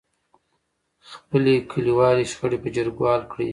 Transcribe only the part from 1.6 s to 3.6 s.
کليوالې شخړې په جرګو حل کړئ.